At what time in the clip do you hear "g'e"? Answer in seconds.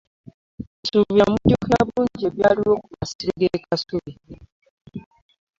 3.39-3.57